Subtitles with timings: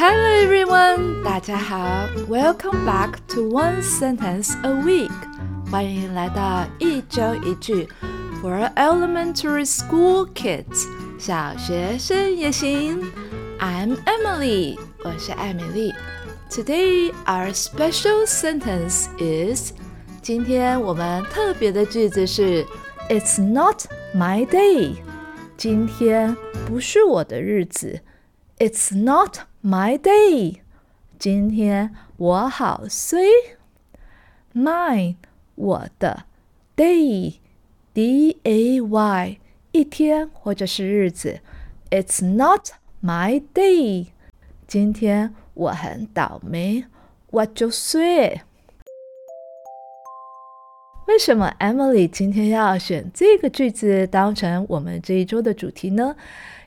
[0.00, 5.10] Hello everyone，大家好，Welcome back to One Sentence a Week，
[5.70, 7.86] 欢迎来到一周一句
[8.42, 10.86] for elementary school kids，
[11.18, 13.02] 小学生也行。
[13.58, 15.94] I'm Emily，我是艾米丽。
[16.50, 19.72] Today our special sentence is，
[20.22, 22.64] 今天我们特别的句子是
[23.10, 23.84] It's not
[24.14, 24.94] my day，
[25.58, 26.34] 今天
[26.66, 28.00] 不是我的日子。
[28.58, 30.60] It's not my day，
[31.18, 33.20] 今天我好衰。
[34.54, 35.16] Mine，
[35.54, 36.24] 我的，
[36.76, 39.38] day，d a y，
[39.72, 41.40] 一天或者是日子。
[41.90, 42.70] It's not
[43.02, 44.08] my day，
[44.66, 46.84] 今天我很倒霉，
[47.30, 48.42] 我就衰。
[51.07, 56.15] 为什么 Emily 今天要选这个句子当成我们这一周的主题呢？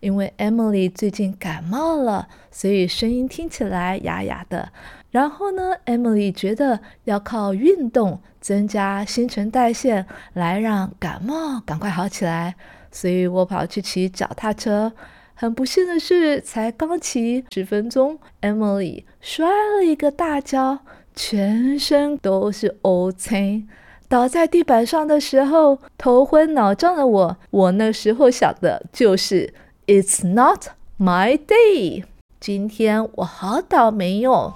[0.00, 4.72] 因为 Emily 最近感冒了，所以声音听起来哑哑的。
[5.10, 12.56] 然后呢，Emily 觉得要靠运动增加新陈代谢，来让感冒赶快好起来。
[12.90, 14.92] 所以我跑去骑脚踏车。
[15.34, 20.80] 很不幸的是，才刚骑十分钟，Emily 摔了一个大跤，
[21.14, 23.68] 全身都是 O 青。
[24.12, 29.54] 倒在地板上的时候，头昏脑胀的我，我那时候想的就是
[29.86, 30.66] ，It's not
[31.00, 32.04] my day。
[32.38, 34.52] 今天我好倒霉哟。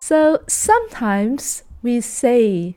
[0.00, 2.76] So sometimes we say，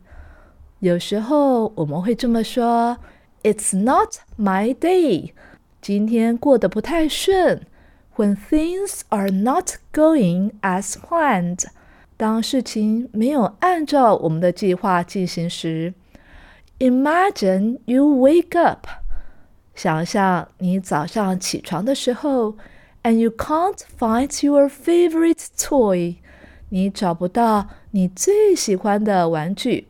[0.80, 2.98] 有时候我们会这么说
[3.44, 5.32] ，It's not my day。
[5.82, 7.66] 今天过得不太顺。
[8.18, 11.64] When things are not going as planned。
[12.17, 15.95] 当事情没有按照我们的计划进行时，
[16.79, 18.87] Imagine you wake up，
[19.75, 22.57] 想象你早上起床的时候，
[23.03, 26.17] and you can't find your favorite toy，
[26.69, 29.89] 你找不到你最喜欢的玩具，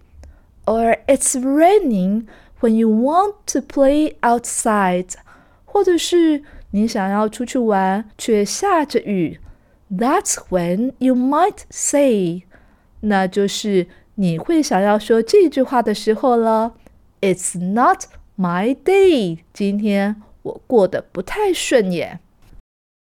[0.67, 2.27] or it's raining
[2.61, 5.15] when you want to play outside，
[5.65, 9.41] 或者是你想要出去玩却下着雨。
[9.91, 12.45] That's when you might say，
[13.01, 16.75] 那就是你会想要说这句话的时候了。
[17.21, 18.05] It's not
[18.39, 22.21] my day，今天我过得不太顺眼。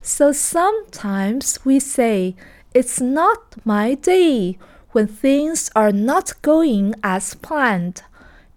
[0.02, 2.34] So sometimes we say
[2.72, 4.56] it's not my day
[4.92, 7.98] when things are not going as planned.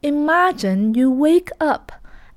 [0.02, 1.92] Imagine you wake up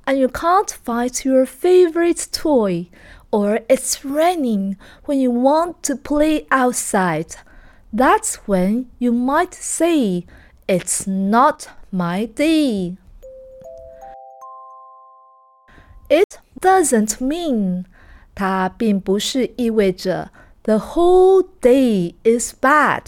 [0.04, 2.86] and you can't find your favorite toy
[3.32, 7.36] or it's raining when you want to play outside.
[7.92, 10.26] That's when you might say,
[10.66, 12.96] It's not my day.
[16.10, 17.84] It doesn't mean
[18.34, 20.30] 它并不是意味着
[20.64, 23.04] the whole day is bad，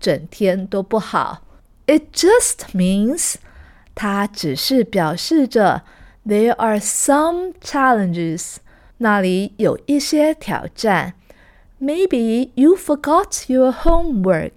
[0.00, 1.42] 整天都不好。
[1.86, 3.34] It just means
[3.94, 5.82] 它只是表示着
[6.24, 8.56] there are some challenges
[8.99, 11.13] 那里有一些挑战。
[11.79, 14.53] Maybe you forgot your homework，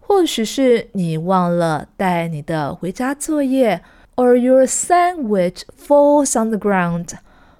[0.00, 3.82] 或许是你忘了带你的回家作业
[4.14, 7.10] ，or your sandwich falls on the ground，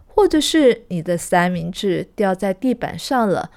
[0.06, 3.50] 或者是你的三明治掉在地板上了。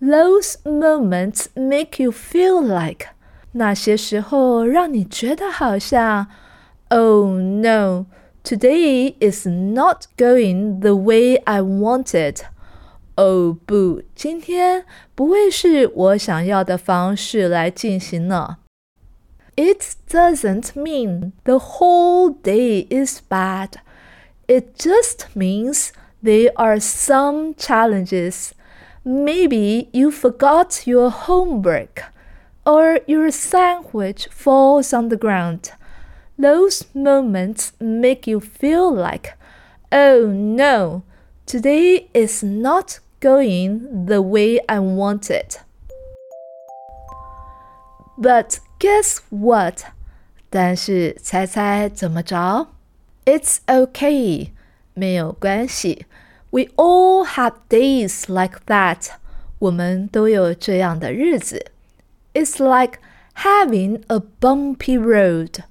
[0.00, 3.10] Those moments make you feel like，
[3.52, 6.26] 那些时候让你觉得好像
[6.88, 8.06] ，Oh no。
[8.43, 12.41] Today is not going the way I wanted.
[13.15, 14.85] 哦不，今天
[15.15, 18.57] 不会是我想要的方式来进行呢。
[19.55, 23.75] It doesn't mean the whole day is bad.
[24.47, 25.91] It just means
[26.21, 28.51] there are some challenges.
[29.03, 32.11] Maybe you forgot your homework,
[32.65, 35.69] or your sandwich falls on the ground.
[36.39, 39.33] Those moments make you feel like,
[39.91, 41.03] oh no,
[41.45, 45.61] today is not going the way I want it.
[48.17, 49.93] But guess what?
[50.49, 52.67] 但是猜猜怎么着？
[53.25, 54.49] It's okay，
[54.93, 56.05] 没有关系。
[56.51, 59.09] We all have days like that。
[59.59, 61.71] 我们都有这样的日子。
[62.33, 62.99] It's like
[63.35, 65.63] having a bumpy road。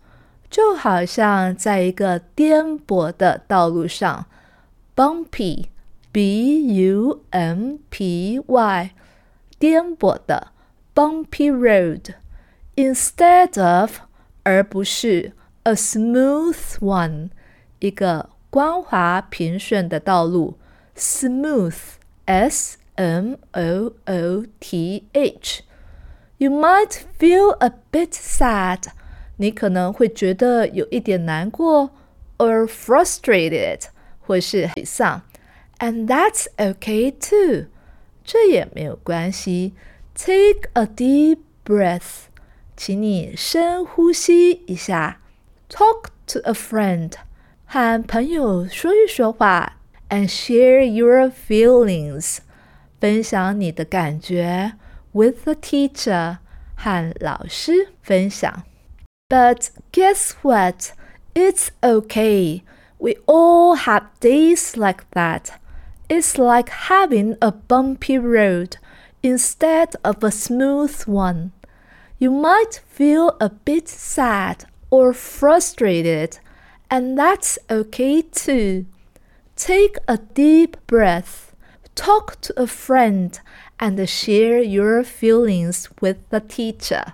[0.51, 4.27] 就好像在一个颠簸的道路上，
[4.95, 8.91] bumpy，b u m p y，
[9.59, 10.49] 颠簸的
[10.95, 14.01] bumpy road，instead of
[14.45, 15.33] 而不是
[15.65, 17.31] a smooth one，
[17.81, 20.57] 一个光滑平顺的道路，
[20.97, 28.85] smooth，s M O O T H。You might feel a bit sad，
[29.42, 31.92] 你可能会觉得有一点难过
[32.38, 33.84] ，or frustrated，
[34.20, 35.22] 或是沮丧。
[35.80, 37.68] And that's okay too，
[38.26, 39.74] 这也没有关系。
[40.14, 42.26] Take a deep breath，
[42.76, 45.22] 请你深呼吸一下。
[45.70, 47.14] Talk to a friend，
[47.66, 49.78] 和朋友说一说话。
[50.10, 52.40] And share your feelings，
[53.00, 54.74] 分享你的感觉。
[55.14, 56.40] with the teacher
[56.76, 58.64] 和老师分享。
[59.30, 60.94] But guess what?
[61.36, 62.64] It's okay.
[62.98, 65.62] We all have days like that.
[66.10, 68.78] It's like having a bumpy road
[69.22, 71.52] instead of a smooth one.
[72.18, 76.40] You might feel a bit sad or frustrated,
[76.90, 78.88] and that's okay too.
[79.56, 81.56] Take a deep breath,
[81.94, 83.40] talk to a friend,
[83.80, 87.14] and share your feelings with the teacher.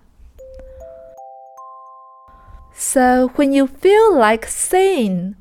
[2.74, 5.34] So when you feel like saying，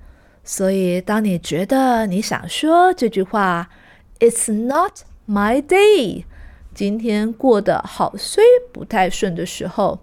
[0.44, 3.70] 所以当你觉得你想说这句话，
[4.20, 6.26] It's not my day，
[6.74, 10.00] 今天过得好虽不太顺的时候，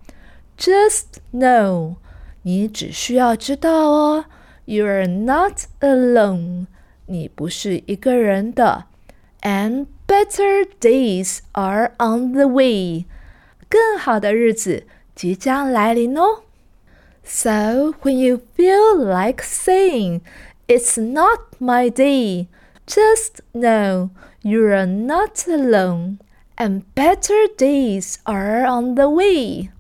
[0.59, 1.97] just know，
[2.43, 4.25] 你只需要知道哦，
[4.65, 6.67] You're not alone，
[7.07, 8.85] 你不是一个人的，
[9.43, 13.07] and Better days are on the way，
[13.69, 14.85] 更好的日子
[15.17, 16.43] 即将来临哦。
[17.25, 20.23] So when you feel like saying
[20.69, 22.49] it's not my day,
[22.87, 24.11] just know
[24.43, 26.21] you're not alone
[26.57, 29.71] and better days are on the way.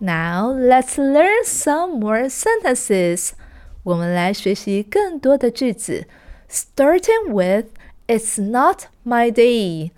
[0.00, 3.32] Now let's learn some more sentences.
[3.82, 6.06] 我们来学习更多的句子。
[6.48, 7.66] starting with
[8.06, 9.90] It's not my day.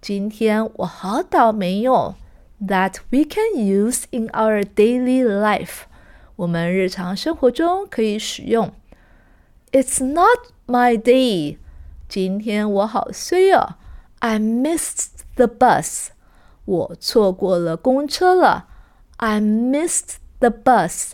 [0.00, 2.14] 今天我好倒霉哟。
[2.62, 5.82] That we can use in our daily life.
[6.36, 8.72] 我们日常生活中可以使用。
[9.70, 11.58] It's not my day.
[12.08, 13.76] 今天我好衰哦。
[14.18, 16.08] I missed the bus.
[16.64, 18.66] 我错过了公车了。
[19.18, 21.12] I missed the bus.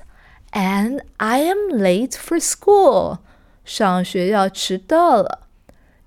[0.52, 3.18] And I am late for school.
[3.64, 5.48] 上学要迟到了。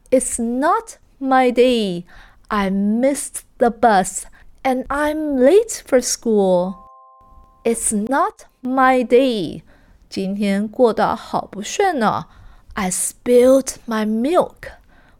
[0.09, 2.05] It's not my day.
[2.47, 4.23] I missed the bus
[4.63, 6.75] and I'm late for school.
[7.63, 9.63] It's not my day.
[10.09, 12.25] 今天过得好不顺呢。
[12.73, 14.71] I spilled my milk.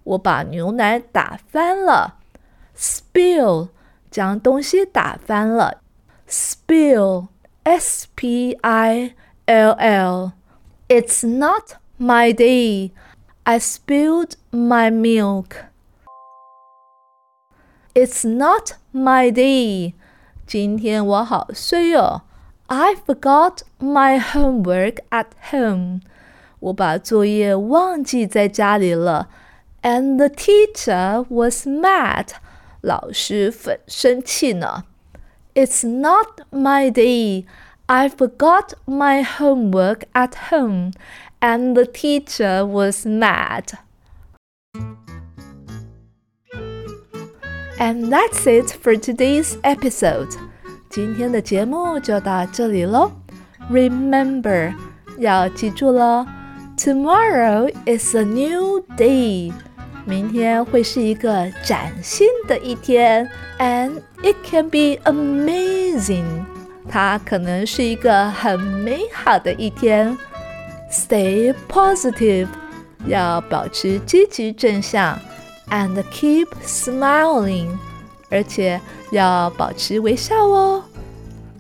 [0.03, 2.15] 我把牛奶打翻了。
[2.77, 3.69] Spill
[4.12, 5.81] 将东西打翻了。
[6.29, 7.27] Spill,
[7.63, 9.12] S-P-I-L-L.
[10.89, 12.91] It's not my day.
[13.44, 15.68] I spilled my milk.
[17.94, 19.94] It's not my day.
[20.45, 22.21] 今天我好衰哦。
[22.68, 26.01] I forgot my homework at home.
[26.59, 29.29] 我把作业忘记在家里了。
[29.81, 32.29] And the teacher was mad.
[32.81, 34.83] 老师很生气呢。
[35.53, 37.45] It's not my day.
[37.88, 40.91] I forgot my homework at home
[41.41, 43.77] and the teacher was mad.
[47.81, 50.36] And that's it for today's episode.
[50.89, 53.12] 今天的节目就到这里喽。
[53.72, 54.74] Remember，
[55.17, 56.25] 要记住了，
[56.77, 59.51] Tomorrow is a new day。
[60.05, 63.29] 明天会是一个崭新的一天，
[63.60, 66.46] and it can be amazing。
[66.89, 70.17] 它可能是一个很美好的一天。
[70.89, 72.48] Stay positive，
[73.05, 75.19] 要保持积极正向
[75.72, 77.77] ，and keep smiling，
[78.29, 78.79] 而且
[79.12, 80.84] 要保持微笑哦。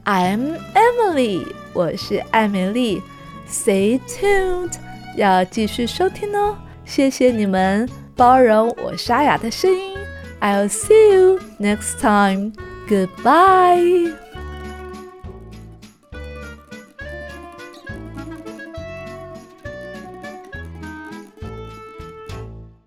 [0.05, 3.01] I'm Emily，我是艾美丽。
[3.49, 4.73] Stay tuned，
[5.15, 6.57] 要继续收听哦。
[6.85, 9.97] 谢谢你们包容我沙哑的声音。
[10.39, 12.53] I'll see you next time.
[12.87, 14.20] Goodbye.